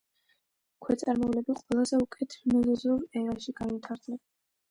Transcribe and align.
ქვეწარმავლები 0.85 1.57
ყველაზე 1.59 1.99
უკეთ 2.05 2.35
მეზოზოურ 2.53 3.05
ერაში 3.21 3.57
განვითარდნენ. 3.63 4.19